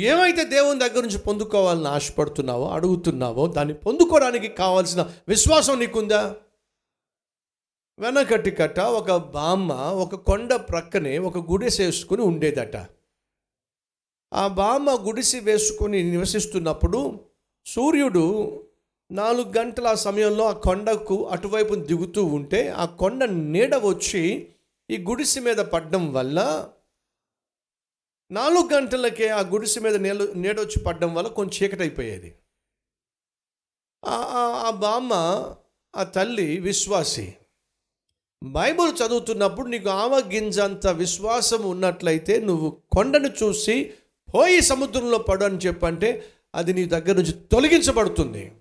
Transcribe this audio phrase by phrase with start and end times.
[0.00, 6.36] నువ్వు ఏమైతే దేవుని దగ్గర నుంచి పొందుకోవాలని ఆశపడుతున్నావో అడుగుతున్నావో దాన్ని పొందుకోవడానికి కావాల్సిన విశ్వాసం నీకుందా?
[7.98, 12.76] వెనకటి కట్ట ఒక బామ్మ ఒక కొండ ప్రక్కనే ఒక గుడిసె వేసుకుని ఉండేదట.
[14.32, 17.20] ఆ బామ్మ గుడిసి వేసుకొని నివసిస్తున్నప్పుడు
[17.66, 18.24] సూర్యుడు
[19.10, 24.48] నాలుగు గంటల ఆ సమయంలో ఆ కొండకు అటువైపు దిగుతూ ఉంటే ఆ కొండ నీడ వచ్చి
[24.90, 26.68] ఈ గుడిసి మీద పడడం వల్ల
[28.30, 32.34] నాలుగు గంటలకే ఆ గుడిసె మీద నీళ్ళు నీడొచ్చి పడడం వల్ల కొంచెం చీకటి అయిపోయేది
[34.04, 35.12] ఆ- బామ్మ
[35.96, 37.36] ఆ తల్లి విశ్వాసి.
[38.42, 43.94] బైబుల్ చదువుతున్నప్పుడు నీకు ఆవ గింజంత విశ్వాసం ఉన్నట్లయితే నువ్వు కొండను చూసి
[44.34, 48.52] పోయి సముద్రంలో పడు అని చెప్పంటే అది నీ దగ్గర నుంచి తొలగించబడుతుంది.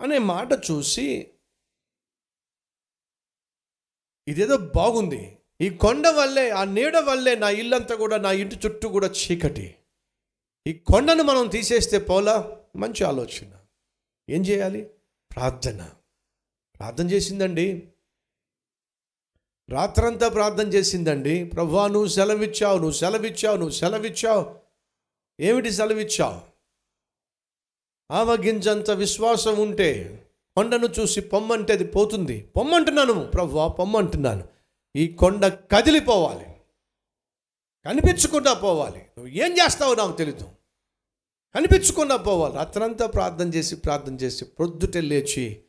[0.00, 1.32] అనే మాట చూసి
[4.28, 5.33] ఇదేదో బాగుంది.
[5.60, 9.74] ఈ కొండ వల్లే ఆ నీడ వల్లే నా ఇల్లంతా కూడా నా ఇంటి చుట్టూ కూడా చీకటి.
[10.66, 12.56] ఈ కొండను మనం తీసేస్తే పోలా?
[12.76, 13.52] మంచి ఆలోచన.
[14.28, 14.90] ఏం చేయాలి?
[15.34, 15.90] ప్రార్థన.
[16.78, 17.88] ప్రార్థన చేసిందండి.
[19.68, 21.44] రాత్రంతా ప్రార్థన చేసిందండి.
[21.44, 24.54] ప్రభా నువ్వు సెలవిచ్చావు నువ్వు సెలవిచ్చావు నువ్వు సెలవిచ్చావు.
[25.40, 26.40] ఏమిటి సెలవిచ్చావు?
[28.12, 30.20] ఆవగింజంత విశ్వాసం ఉంటే
[30.56, 32.42] కొండను చూసి పొమ్మంటే అది పోతుంది.
[32.56, 34.53] పొమ్మంటున్నాను ప్రభు పొమ్మంటున్నాను.
[34.96, 36.46] ఈ కొండ కదిలిపోవాలి.
[37.86, 38.98] కనిపించకుండా పోవాలి.
[38.98, 40.44] నువ్వు ఏం చేస్తావో నాకు తెలీదు.
[41.54, 42.54] కనిపించకుండా పోవాలి.
[42.54, 45.64] రాత్రంతా ప్రార్థన చేసి ప్రార్థన చేసి ప్రొద్దుటే లేచి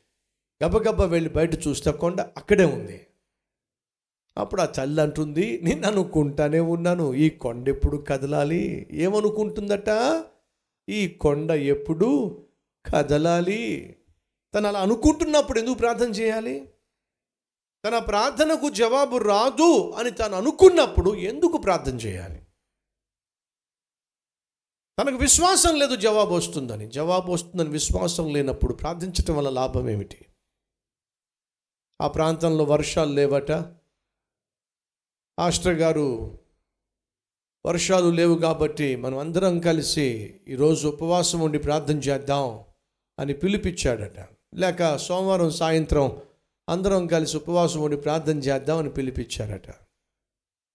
[0.63, 3.07] గబగబ వెళ్ళి బయట చూస్తే కొండ అక్కడే ఉంది.
[4.37, 7.13] అప్పుడు ఆ తల్లి అంటుంది నేను అనుకుంటానే ఉన్నాను.
[7.13, 8.87] ఈ కొండ ఎప్పుడు కదలాలి?
[8.91, 10.23] ఏమనుకుంటుందట?
[10.89, 12.41] ఈ కొండ ఎప్పుడు
[12.93, 13.95] కదలాలి?
[14.55, 16.69] తను అలా అనుకుంటున్నప్పుడు ఎందుకు ప్రార్థన చేయాలి?
[17.85, 22.41] తన ప్రార్థనకు జవాబు రాదు అని తాను అనుకున్నప్పుడు ఎందుకు ప్రార్థన చేయాలి?
[24.99, 26.87] తనకు విశ్వాసం లేదు జవాబు వస్తుందని.
[26.87, 30.25] జవాబు వస్తుందని విశ్వాసం లేనప్పుడు ప్రార్థించటం వల్ల లాభం ఏమిటి?
[32.01, 33.51] ఆ ప్రాంతంలో వర్షాలు లేవట.
[35.39, 36.39] ఆస్టర్ గారు
[37.65, 42.63] వర్షాలు లేవు కాబట్టి మనం అందరం కలిసి ఈరోజు ఉపవాసం ఉండి ప్రార్థన చేద్దాం
[43.19, 44.29] అని పిలిపించాడట.
[44.55, 46.21] లేక సోమవారం సాయంత్రం
[46.69, 49.67] అందరం కలిసి ఉపవాసం ఉండి ప్రార్థన చేద్దామని పిలిపించారట.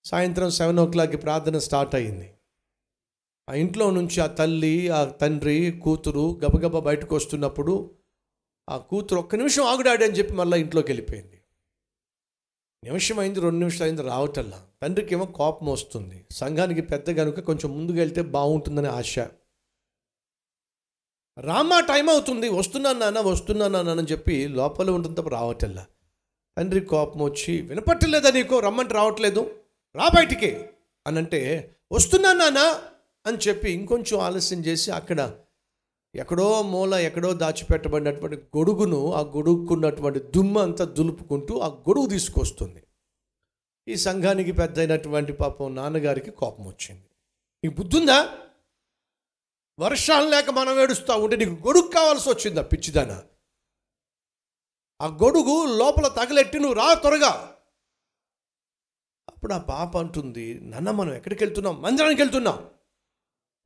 [0.04, 2.34] సాయంత్రం సెవెన్ ఓ క్లాక్కి ప్రార్థన స్టార్ట్ అయింది.
[3.48, 7.94] ఆ ఇంట్లో నుంచి ఆ తల్లి ఆ తండ్రి కూతురు గబగబ బయటకు వస్తున్నప్పుడు
[8.68, 11.40] ఆ కూతురు ఒక్క నిమిషం ఆగుడాడి అని చెప్పి మళ్ళీ ఇంట్లోకి వెళ్ళిపోయింది.
[12.84, 16.26] నిమిషం అయింది రెండు నిమిషాలు అయింది రావటల్లా తండ్రికి ఏమో కోపం వస్తుంది.
[16.30, 19.18] సంఘానికి పెద్ద కనుక కొంచెం ముందుకు వెళ్తే బాగుంటుందని ఆశ.
[21.40, 25.86] రామా టైం అవుతుంది వస్తున్నాను నాన్న వస్తున్నాను నాన్న అని చెప్పి లోపల ఉంటుంది తప్ప రావటల్లా
[26.58, 28.58] తండ్రి కోపం వచ్చి వినపట్టలేదా నీకు?
[28.58, 29.60] రమ్మంటే రావట్లేదు.
[29.96, 30.56] రా బయటికి.
[31.06, 32.58] అని అంటే వస్తున్నాను నాన్న
[33.26, 35.34] అని చెప్పి ఇంకొంచెం ఆలస్యం చేసి అక్కడ
[36.14, 42.82] ఎక్కడో మూల ఎక్కడో దాచిపెట్టబడినటువంటి గొడుగును ఆ గొడుగుకున్నటువంటి దుమ్మ అంతా దులుపుకుంటూ ఆ గొడుగు తీసుకొస్తుంది.
[43.88, 47.02] ఈ సంఘానికి పెద్ద అయినటువంటి పాపం నాన్నగారికి కోపం వచ్చింది.
[47.64, 48.34] నీకు బుద్ధుందా?
[49.80, 53.22] వర్షాలు లేక మనం ఏడుస్తూ ఉంటే నీకు గొడుగు కావాల్సి వచ్చిందా పిచ్చిదాన.
[55.00, 57.56] ఆ గొడుగు లోపల తగలెట్టి నువ్వు రా త్వరగా.
[59.28, 61.82] అప్పుడు ఆ పాప అంటుంది నాన్న మనం ఎక్కడికి వెళ్తున్నాం?
[61.82, 62.70] మందిరానికి వెళ్తున్నాం.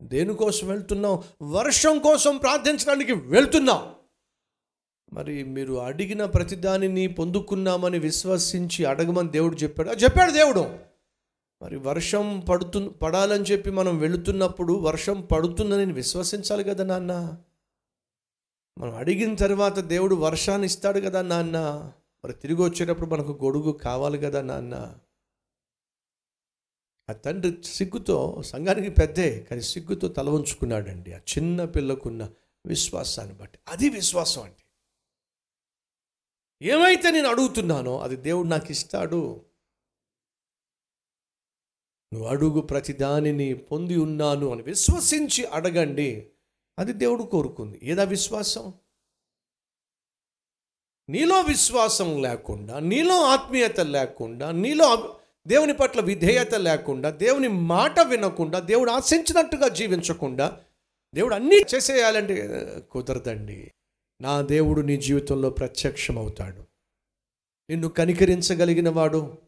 [0.02, 1.22] దేనికోసం వెళ్తున్నాం?
[1.42, 3.94] వర్షం కోసం ప్రార్థించడానికి వెళ్తున్నాం.
[5.12, 9.90] మరి మీరు అడిగిన ప్రతిదానిని పొందుకున్నామని విశ్వసించి అడగమని దేవుడు చెప్పాడు.
[9.90, 10.93] చెప్పాడు దేవుడు.
[11.64, 17.38] మరి వర్షం పడుతు పడాలని చెప్పి మనం వెళుతున్నప్పుడు వర్షం పడుతుందని విశ్వసించాలి కదా నాన్న.
[18.78, 21.58] మనం అడిగిన తర్వాత దేవుడు వర్షాన్ని ఇస్తాడు కదా నాన్న.
[22.24, 24.94] మరి తిరిగి వచ్చేటప్పుడు మనకు గొడుగు కావాలి కదా నాన్న.
[27.10, 32.30] ఆ తండ్రి సిగ్గుతో సంఘానికి పెద్దే కానీ సిగ్గుతో తల ఉంచుకున్నాడండి ఆ చిన్న పిల్లకున్న
[32.66, 33.58] విశ్వాసాన్ని బట్టి.
[33.68, 34.64] అది విశ్వాసం అంటే
[36.62, 39.53] ఏమైతే నేను అడుగుతున్నానో అది దేవుడు నాకు ఇస్తాడు.
[42.12, 46.26] నువ్వు అడుగు ప్రతి దానిని పొంది ఉన్నాను అని విశ్వసించి అడగండి.
[46.78, 47.80] అది దేవుడు కోరుకుంది.
[47.82, 48.72] ఏదా విశ్వాసం?
[51.08, 58.90] నీలో విశ్వాసం లేకుండా నీలో ఆత్మీయత లేకుండా నీలో దేవుని పట్ల విధేయత లేకుండా దేవుని మాట వినకుండా దేవుడు
[58.90, 60.60] ఆశించినట్టుగా జీవించకుండా
[61.14, 62.48] దేవుడు అన్నీ చేసేయాలంటే
[62.90, 63.72] కుదరదండి.
[64.20, 66.60] నా దేవుడు నీ జీవితంలో ప్రత్యక్షమవుతాడు.
[67.70, 69.38] నిన్ను కనికరించగలిగిన వాడు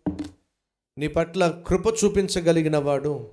[0.99, 3.33] నీ పట్ల కృప చూపించగలిగిన వాడు.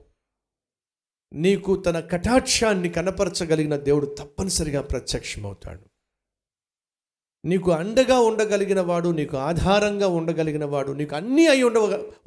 [1.33, 5.81] నీకు తన కటాక్షాన్ని కనపరచగలిగిన దేవుడు తప్పనిసరిగా ప్రత్యక్షమవుతాడు.
[7.45, 11.77] నీకు అండగా ఉండగలిగిన వాడు నీకు ఆధారంగా ఉండగలిగిన వాడు నీకు అన్నీ అయి ఉండ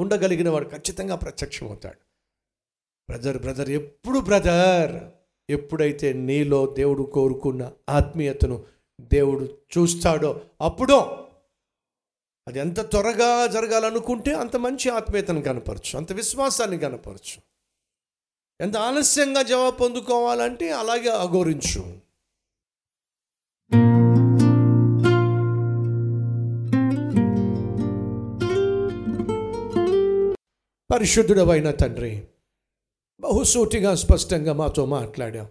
[0.00, 1.98] ఉండగలిగిన వాడు ఖచ్చితంగా ప్రత్యక్షమవుతాడు.
[3.10, 5.04] బ్రదర్ బ్రదర్ ఎప్పుడు బ్రదర్
[5.50, 8.64] ఎప్పుడైతే నీలో దేవుడు కోరుకున్న ఆత్మీయతను
[9.00, 11.25] దేవుడు చూస్తాడో అప్పుడో
[12.48, 17.42] అది ఎంత త్వరగా జరగాలనుకుంటే అంత మంచి ఆత్మీయతను కనపరచు అంత విశ్వాసాన్ని కనపరచు.
[18.60, 22.06] ఎంత ఆలస్యంగా జవాబు పొందుకోవాలంటే అలాగే అఘోరించు.
[30.94, 32.28] పరిశుద్ధుడవైన తండ్రి
[33.20, 35.48] బహుసూటిగా స్పష్టంగా మాతో మాట్లాడాం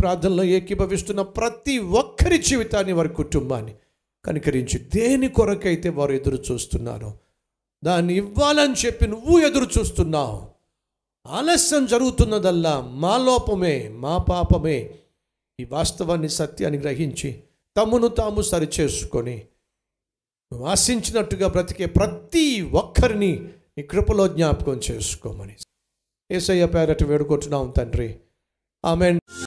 [0.00, 3.74] ప్రార్థనలో ఏకీభవిస్తున్న ప్రతి ఒక్కరి జీవితాన్ని వారి కుటుంబాన్ని
[4.24, 4.78] కనికరించి.
[4.78, 7.18] దేని కొరకైతే వారు ఎదురు చూస్తున్నారో
[7.84, 10.48] దాన్ని ఇవ్వాలని చెప్పి నువ్వు ఎదురు చూస్తున్నావు.
[11.28, 14.98] ఆలస్యం జరుగుతున్నదల్లా మా లోపమే మా పాపమే.
[15.60, 17.42] ఈ వాస్తవాన్ని సత్యాన్ని గ్రహించి
[17.76, 19.36] తమను తాము సరిచేసుకొని
[20.52, 23.48] నువ్వు ఆశించినట్టుగా బ్రతికే ప్రతి ఒక్కరిని
[23.78, 25.56] నీ కృపలో జ్ఞాపకం చేసుకోమని.
[26.30, 28.18] ఏసయ్య పేరట వేడుకుంటున్నాం తండ్రి.
[28.84, 29.20] ఆమెన్.